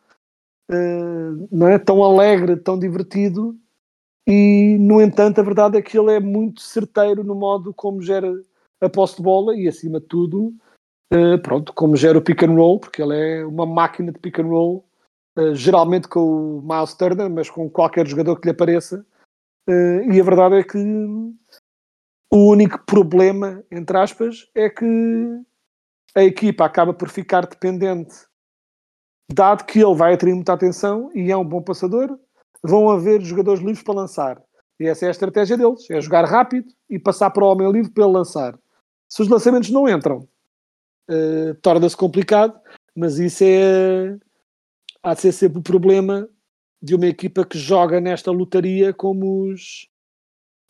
[0.70, 1.78] uh, não é?
[1.78, 3.56] tão alegre, tão divertido.
[4.26, 8.32] E, no entanto, a verdade é que ele é muito certeiro no modo como gera
[8.80, 10.54] a posse de bola e, acima de tudo,
[11.12, 14.38] uh, pronto, como gera o pick and roll, porque ele é uma máquina de pick
[14.38, 14.84] and roll,
[15.54, 19.04] geralmente com o Miles Turner, mas com qualquer jogador que lhe apareça.
[19.68, 20.78] Uh, e a verdade é que
[22.32, 25.42] o único problema, entre aspas, é que
[26.14, 28.14] a equipa acaba por ficar dependente,
[29.32, 32.18] dado que ele vai atrair muita atenção e é um bom passador,
[32.62, 34.42] vão haver jogadores livres para lançar.
[34.78, 37.92] E essa é a estratégia deles: é jogar rápido e passar para o homem livre
[37.92, 38.58] para ele lançar.
[39.08, 40.26] Se os lançamentos não entram,
[41.10, 42.58] uh, torna-se complicado,
[42.96, 44.16] mas isso é.
[45.02, 46.28] Há de ser sempre o problema
[46.82, 49.88] de uma equipa que joga nesta lotaria como os,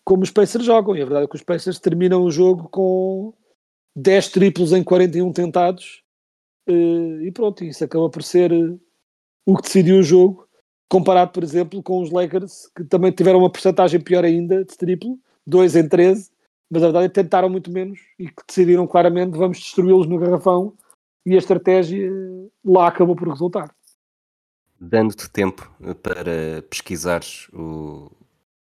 [0.05, 0.97] como os Pacers jogam.
[0.97, 3.33] E a verdade é que os Pacers terminam o jogo com
[3.95, 6.03] 10 triplos em 41 tentados.
[6.69, 8.81] Uh, e pronto, isso acaba por ser uh,
[9.47, 10.49] o que decidiu o jogo,
[10.89, 15.19] comparado, por exemplo, com os Lakers, que também tiveram uma porcentagem pior ainda de triplo,
[15.47, 16.31] 2 em 13,
[16.71, 20.19] mas a verdade é que tentaram muito menos e que decidiram claramente vamos destruí-los no
[20.19, 20.75] garrafão
[21.27, 22.11] e a estratégia
[22.65, 23.75] lá acabou por resultar.
[24.81, 25.71] Dando-te tempo
[26.03, 28.11] para pesquisares o,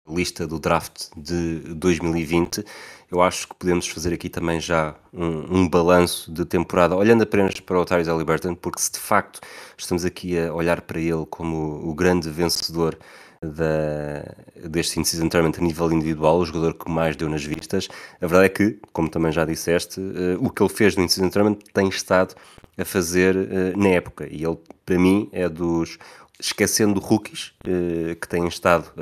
[0.09, 2.65] lista do draft de 2020,
[3.11, 7.61] eu acho que podemos fazer aqui também já um, um balanço de temporada, olhando apenas
[7.61, 9.41] para o Tyrese Halliburton, porque se de facto
[9.77, 12.99] estamos aqui a olhar para ele como o grande vencedor
[13.41, 17.89] da, deste in-season tournament a nível individual, o jogador que mais deu nas vistas.
[18.21, 21.31] A verdade é que, como também já disseste, uh, o que ele fez no in-season
[21.31, 22.35] tournament tem estado
[22.79, 24.27] a fazer uh, na época.
[24.31, 25.99] E ele, para mim, é dos,
[26.41, 28.93] esquecendo rookies, uh, que têm estado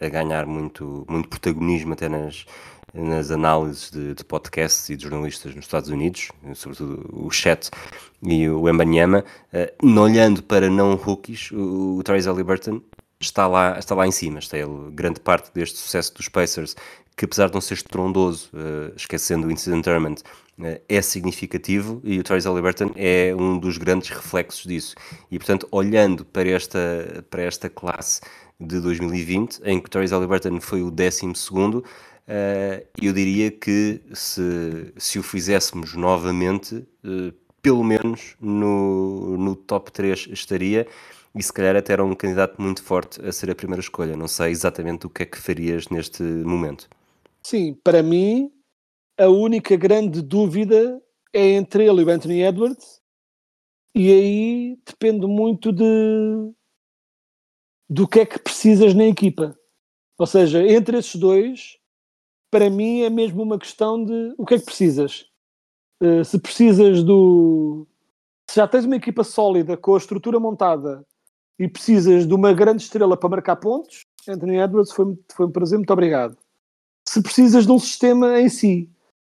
[0.00, 2.46] a ganhar muito, muito protagonismo até nas,
[2.94, 7.70] nas análises de, de, podcasts e de jornalistas nos Estados Unidos, sobretudo o Chat
[8.22, 12.80] e o Embanyama, uh, olhando para não rookies, o, o Travis Halliburton
[13.20, 16.76] está lá, está lá em cima, está ele, grande parte deste sucesso dos Pacers,
[17.16, 20.16] que apesar de não ser estrondoso, uh, esquecendo o Incident Tournament,
[20.88, 24.94] é significativo e o Travis Halliburton é um dos grandes reflexos disso.
[25.30, 28.20] E portanto, olhando para esta, para esta classe
[28.58, 34.00] de 2020, em que o Travis Halliburton foi o 12 segundo, uh, eu diria que
[34.12, 40.86] se, se o fizéssemos novamente, uh, pelo menos no, no top 3 estaria,
[41.34, 44.16] e se calhar até era um candidato muito forte a ser a primeira escolha.
[44.16, 46.88] Não sei exatamente o que é que farias neste momento.
[47.42, 48.50] Sim, para mim,
[49.18, 51.02] a única grande dúvida
[51.32, 53.00] é entre ele e o Anthony Edwards,
[53.94, 55.84] e aí depende muito de
[57.90, 59.58] do que é que precisas na equipa.
[60.18, 61.78] Ou seja, entre esses dois,
[62.50, 65.26] para mim é mesmo uma questão de o que é que precisas.
[66.02, 67.86] Uh, se precisas do.
[68.48, 71.04] Se já tens uma equipa sólida com a estrutura montada
[71.58, 75.78] e precisas de uma grande estrela para marcar pontos, Anthony Edwards foi, foi um prazer,
[75.78, 76.36] muito obrigado.
[77.06, 78.88] Se precisas de um sistema em si,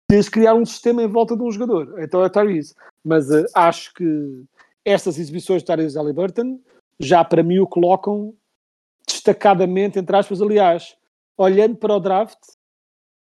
[0.09, 2.73] tens de criar um sistema em volta de um jogador, então é Tyrese.
[3.05, 4.43] Mas uh, acho que
[4.83, 6.59] estas exibições de Tyrese Halliburton
[6.99, 8.35] já para mim o colocam
[9.07, 10.97] destacadamente, entre aspas, aliás,
[11.37, 12.39] olhando para o draft,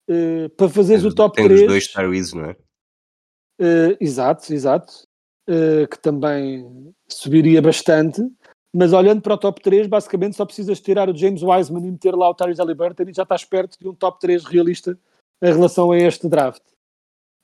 [0.09, 1.61] uh, para fazeres o top tem 3.
[1.61, 2.53] Tem os dois Tyrese, não é?
[3.61, 5.05] Uh, exato, exato.
[5.49, 8.23] Uh, que também subiria bastante.
[8.73, 12.15] Mas olhando para o top 3, basicamente só precisas tirar o James Wiseman e meter
[12.15, 14.97] lá o Tyrese Halliburton e já estás perto de um top 3 realista
[15.42, 16.62] em relação a este draft.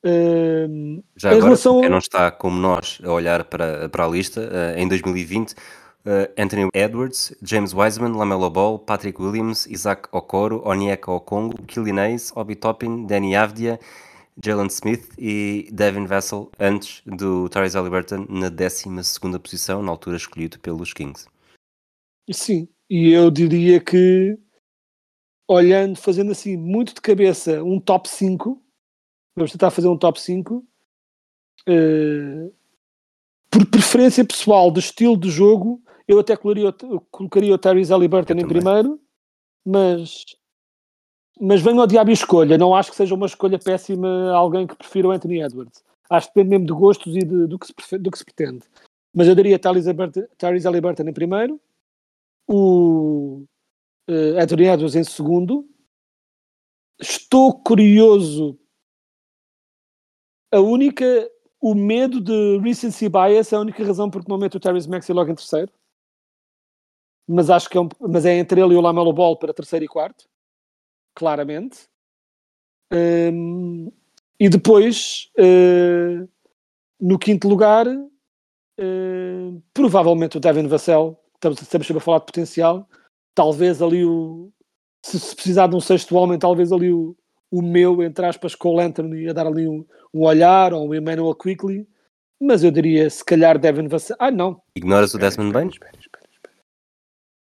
[0.05, 1.81] Uh, já agora, relação...
[1.81, 6.33] quem não está como nós a olhar para, para a lista, uh, em 2020 uh,
[6.39, 12.55] Anthony Edwards, James Wiseman, Lamelo Ball, Patrick Williams, Isaac Okoro, Onyeka Okongo, Killian Hayes, Obi
[12.55, 13.81] Toppin, Danny Avdia,
[14.43, 18.89] Jalen Smith e Devin Vassell antes do Tyrese Halliburton na 12
[19.43, 21.27] posição, na altura escolhido pelos Kings.
[22.31, 24.39] Sim, e eu diria que
[25.49, 28.61] olhando, fazendo assim muito de cabeça um top 5,
[29.37, 30.65] vamos tentar fazer um top 5,
[31.69, 32.51] eh,
[33.51, 38.33] por preferência pessoal do estilo de jogo, eu até colocaria, eu colocaria o Tyrese Halliburton
[38.35, 38.57] Eu em também.
[38.63, 39.01] primeiro,
[39.65, 40.25] mas
[41.39, 42.57] mas venho ao diabo e escolha.
[42.57, 45.85] Não acho que seja uma escolha péssima alguém que prefira o Anthony Edwards.
[46.09, 48.65] Acho que depende mesmo de gostos e de- do, que se do que se pretende.
[49.15, 51.61] Mas eu daria Tyrese Halliburton em primeiro,
[52.49, 53.45] o
[54.09, 55.67] eh, Anthony Edwards em segundo.
[57.01, 58.59] Estou curioso.
[60.53, 61.05] A única,
[61.61, 65.15] o medo de recency bias é a única razão porque não meto o Tyrese Maxey
[65.15, 65.73] logo em terceiro.
[67.29, 69.85] Mas acho que é, um- mas é entre ele e o Lamelo Ball para terceiro
[69.85, 70.29] e quarto,
[71.15, 71.89] claramente.
[72.93, 73.91] Hum,
[74.39, 76.27] e depois, eh,
[77.01, 77.87] no quinto lugar,
[78.79, 81.19] eh, provavelmente o Devin Vassell.
[81.35, 82.89] Estamos sempre a falar de potencial.
[83.37, 84.51] Talvez ali o.
[85.05, 87.15] Se, se precisar de um sexto homem, talvez ali o,
[87.51, 91.35] o meu, entre aspas, Cole Anthony, a dar ali um, um olhar, ou o Emmanuel
[91.35, 91.87] Quickly.
[92.41, 94.17] Mas eu diria, se calhar, Devin Vassell.
[94.19, 94.61] Ah, não.
[94.75, 95.71] Ignoras o Desmond Bain?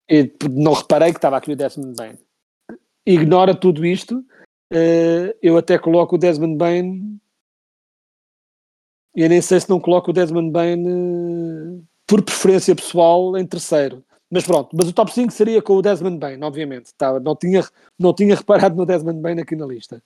[0.10, 2.18] E não reparei que estava aqui o Desmond Bain.
[3.06, 4.26] Ignora tudo isto.
[4.72, 7.20] eh, eu até coloco o Desmond Bain.
[9.16, 14.04] Eu nem sei se não coloco o Desmond Bain eh, por preferência pessoal em terceiro.
[14.30, 16.94] Mas pronto, mas o top 5 seria com o Desmond Bain, obviamente.
[16.96, 17.64] Tá, não, tinha,
[17.98, 20.04] não tinha reparado no Desmond Bain aqui na lista.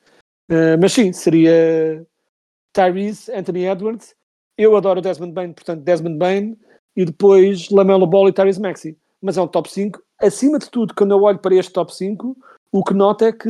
[0.49, 2.05] Eh, mas sim, seria
[2.73, 4.15] Tyrese, Anthony Edwards.
[4.57, 6.57] Eu adoro o Desmond Bain, portanto, Desmond Bain.
[6.95, 8.97] E depois Lamelo Ball e Tyrese Maxey.
[9.21, 10.01] Mas é um top 5.
[10.19, 12.37] Acima de tudo, quando eu olho para este top 5,
[12.71, 13.49] o que noto é que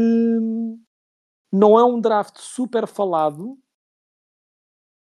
[1.51, 3.57] não é um draft super falado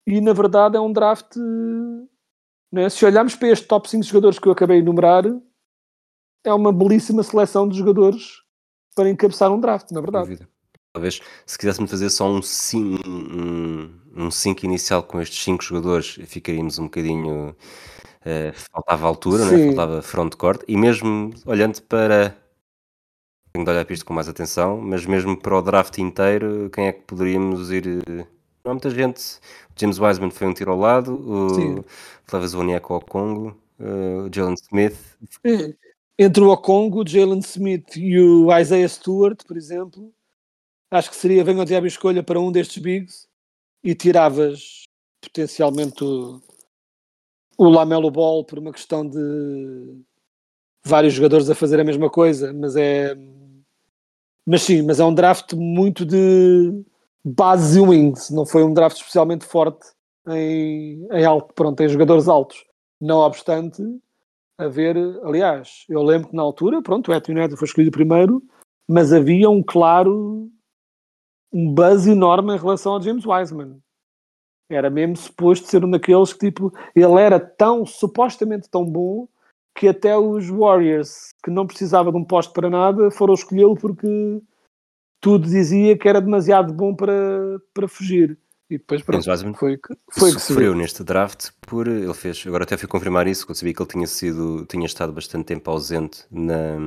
[0.05, 1.35] e na verdade é um draft
[2.71, 2.87] né?
[2.89, 5.23] se olharmos para este top 5 jogadores que eu acabei de enumerar
[6.45, 8.41] é uma belíssima seleção de jogadores
[8.95, 10.31] para encabeçar um draft, na verdade.
[10.93, 16.17] Talvez se quiséssemos fazer só um 5 um, um cinco inicial com estes 5 jogadores,
[16.27, 17.55] ficaríamos um bocadinho.
[18.25, 19.59] eh, faltava altura, né?
[19.59, 22.35] Faltava front-court, e mesmo olhando para.
[23.53, 26.87] Tenho de olhar para isto com mais atenção, mas mesmo para o draft inteiro, quem
[26.87, 27.87] é que poderíamos ir.
[27.87, 28.27] eh,
[28.63, 29.21] Não há muita gente.
[29.75, 31.85] O James Wiseman foi um tiro ao lado, o
[32.25, 33.83] Flávio Zoniaco ao Congo, eh,
[34.27, 34.97] o Jalen Smith.
[36.17, 40.13] Entre o Okongo, o Jalen Smith e o Isaiah Stewart, por exemplo,
[40.89, 43.27] acho que seria venho ao diabo escolha para um destes bigs
[43.83, 44.83] e tiravas
[45.21, 46.41] potencialmente o,
[47.57, 50.01] o Lamelo Ball por uma questão de
[50.85, 53.15] vários jogadores a fazer a mesma coisa, mas é
[54.45, 56.83] mas sim, mas é um draft muito de
[57.23, 59.87] base e wings, não foi um draft especialmente forte
[60.27, 62.63] em, em alto, pronto, em jogadores altos.
[63.01, 63.81] Não obstante,
[64.57, 68.41] a ver, aliás, eu lembro que na altura, pronto, o Anthony Edwards foi escolhido primeiro,
[68.87, 70.49] mas havia um claro
[71.51, 73.79] um buzz enorme em relação ao James Wiseman.
[74.69, 79.27] Era mesmo suposto ser um daqueles que, tipo, ele era tão, supostamente tão bom,
[79.77, 84.41] que até os Warriors, que não precisava de um poste para nada, foram escolhê-lo porque
[85.21, 88.37] tudo dizia que era demasiado bom para, para fugir.
[88.69, 92.77] E depois, pronto, foi, que- foi que sofreu neste draft por ele fez agora até
[92.77, 96.77] fui confirmar isso quando sabia que ele tinha sido tinha estado bastante tempo ausente na,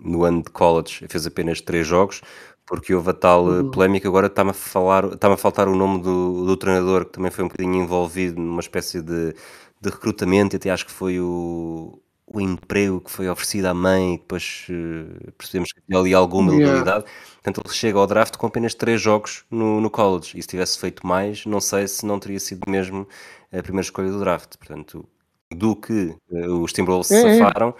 [0.00, 2.20] no ano de college fez apenas três jogos
[2.66, 3.70] porque houve a tal eh, Uhum.
[3.70, 7.30] polémica agora está-me a falar está-me a faltar o nome do, do treinador que também
[7.30, 9.32] foi um bocadinho envolvido numa espécie de,
[9.80, 14.14] de recrutamento e até acho que foi o o emprego que foi oferecido à mãe
[14.14, 16.78] e depois eh, percebemos que tinha ali alguma Yeah.
[16.78, 17.04] ilegalidade
[17.46, 20.36] Portanto, ele chega ao draft com apenas três jogos no, no college.
[20.36, 23.06] E se tivesse feito mais, não sei se não teria sido mesmo
[23.52, 24.56] a primeira escolha do draft.
[24.56, 25.08] Portanto,
[25.54, 27.38] do que eh, os Timberwolves É, é.
[27.38, 27.72] safaram,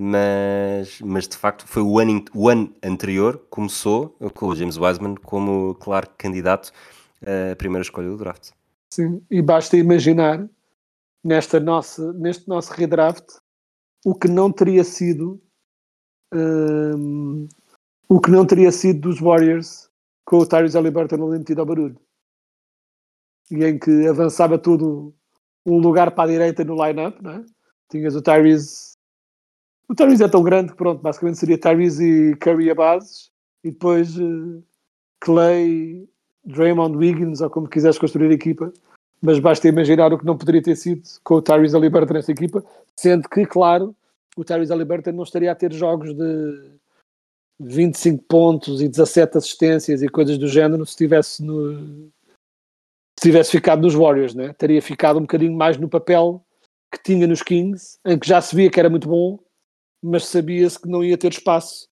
[0.00, 5.14] mas, mas de facto foi o ano, o ano anterior começou com o James Wiseman
[5.14, 6.72] como claro candidato
[7.22, 8.50] à primeira escolha do draft.
[8.92, 10.44] Sim, e basta imaginar
[11.22, 13.24] nesta nossa, neste nosso redraft
[14.04, 15.40] o que não teria sido
[16.34, 17.48] hum,
[18.08, 19.88] o que não teria sido dos Warriors
[20.24, 22.00] com o Tyrese Halliburton ali metido ao barulho
[23.50, 25.14] e em que avançava tudo
[25.64, 27.44] um lugar para a direita no line-up, é?
[27.90, 28.92] Tinhas o Tyrese
[29.88, 33.30] o Tyrese é tão grande que pronto, basicamente seria Tyrese e Curry a bases
[33.62, 34.62] e depois eh,
[35.20, 36.08] Clay,
[36.44, 38.72] Draymond Wiggins ou como quiseres construir a equipa
[39.22, 42.64] mas basta imaginar o que não poderia ter sido com o Tyrese Halliburton nessa equipa,
[42.96, 43.94] sendo que, claro,
[44.36, 46.72] o Tyrese Halliburton não estaria a ter jogos de
[47.60, 52.10] 25 pontos e 17 assistências e coisas do género se estivesse no,
[53.20, 54.52] tivesse ficado nos Warriors, né?
[54.54, 56.44] teria ficado um bocadinho mais no papel
[56.92, 59.38] que tinha nos Kings, em que já se via que era muito bom,
[60.02, 61.86] mas sabia-se que não ia ter espaço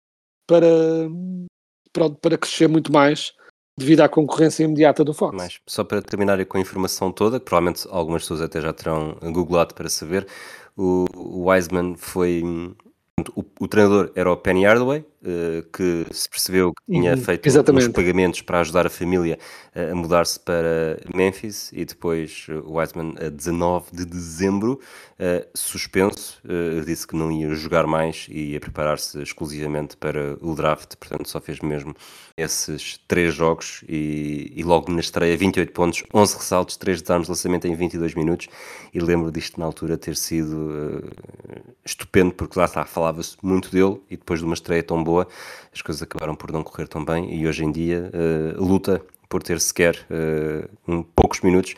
[0.46, 0.66] para,
[1.92, 3.32] pronto, para crescer muito mais
[3.80, 5.36] devido à concorrência imediata do Fox.
[5.36, 9.16] Mas só para terminar com a informação toda, que provavelmente algumas pessoas até já terão
[9.32, 10.26] googlado para saber,
[10.76, 11.06] o
[11.48, 12.42] Wiseman foi
[13.36, 17.46] o, o, treinador era o Penny Hardaway, uh, que se percebeu que tinha uhum, feito
[17.46, 17.88] exatamente.
[17.88, 19.38] uns pagamentos para ajudar a família
[19.74, 24.80] uh, a mudar-se para Memphis e depois o Wiseman, a 19 de dezembro,
[25.20, 26.40] uh, suspenso,
[26.84, 31.40] disse que não ia jogar mais e ia preparar-se exclusivamente para o draft, portanto só
[31.40, 31.94] fez mesmo
[32.36, 37.32] esses três jogos e, e, logo na estreia 28 pontos, 11 ressaltos, 3 desarmes de
[37.32, 38.48] lançamento em 22 minutos.
[38.92, 44.00] E lembro disto na altura ter sido uh, estupendo porque lá está, falava-se muito dele
[44.10, 45.28] e depois de uma estreia tão boa
[45.72, 49.42] as coisas acabaram por não correr tão bem e hoje em dia uh, luta por
[49.42, 51.74] ter sequer uh, um, poucos minutos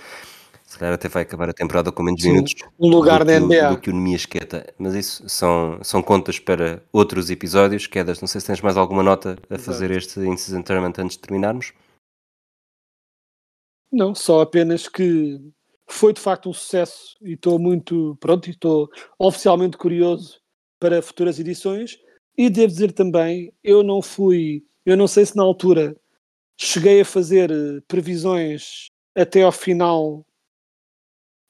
[0.72, 3.68] se calhar até vai acabar a temporada com menos Sim, minutos um lugar do, NBA.
[3.68, 4.72] do que o Nemiasqueta.
[4.78, 7.86] Mas isso são, são contas para outros episódios.
[7.86, 9.62] Quedas, não sei se tens mais alguma nota a Exato.
[9.64, 11.74] fazer este Incident Tournament antes de terminarmos.
[13.92, 15.38] Não, só apenas que
[15.86, 20.40] foi de facto um sucesso e estou muito pronto e estou oficialmente curioso
[20.80, 21.98] para futuras edições.
[22.34, 25.94] E devo dizer também, eu não fui, eu não sei se na altura
[26.58, 30.24] cheguei a fazer eh, previsões até ao final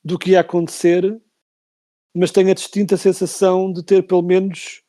[0.05, 1.21] do que ia acontecer,
[2.15, 4.83] mas tenho a distinta sensação de ter pelo menos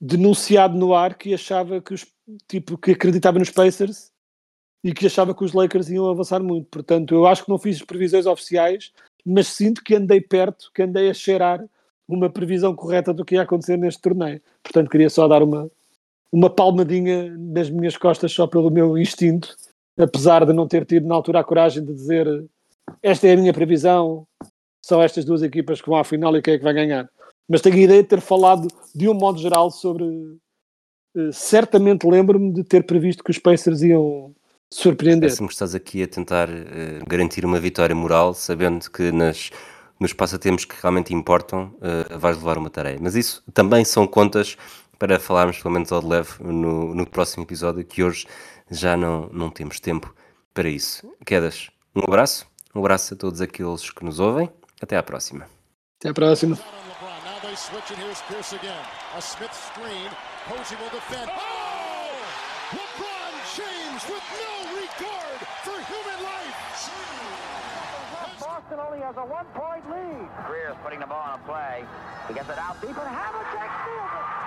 [0.00, 2.06] denunciado no ar que achava que os
[2.48, 4.10] tipo que acreditava nos Pacers
[4.84, 6.68] e que achava que os Lakers iam avançar muito.
[6.68, 8.92] Portanto, eu acho que não fiz previsões oficiais,
[9.24, 11.64] mas sinto que andei perto, que andei a cheirar
[12.08, 14.42] uma previsão correta do que ia acontecer neste torneio.
[14.62, 15.70] Portanto, queria só dar uma
[16.32, 19.54] uma palmadinha nas minhas costas só pelo meu instinto,
[19.98, 22.26] apesar de não ter tido na altura a coragem de dizer
[23.02, 24.26] esta é a minha previsão,
[24.84, 27.08] são estas duas equipas que vão à final e quem é que vai ganhar.
[27.48, 30.04] Mas tenho a ideia de ter falado de um modo geral sobre.
[30.04, 34.34] Uh, certamente lembro-me de ter previsto que os Pacers iam
[34.72, 35.28] surpreender.
[35.28, 39.50] Parece-me que estás aqui a tentar uh, garantir uma vitória moral, sabendo que nas,
[40.00, 43.00] nos passatempos que realmente importam uh, vais levar uma tarefa.
[43.02, 44.56] Mas isso também são contas
[44.98, 48.26] para falarmos, pelo menos ao de leve, no, no próximo episódio, que hoje
[48.70, 50.14] já não, não temos tempo
[50.54, 51.06] para isso.
[51.26, 54.50] Quedas, um abraço um abraço a todos aqueles que nos ouvem.
[54.80, 55.46] Até à próxima.
[55.98, 56.58] Até à próxima.
[68.40, 70.28] Boston only has a one-point lead.
[70.48, 71.84] Greer's putting the ball on a play.
[72.28, 74.41] He gets it out deep, and Havlicek steals it.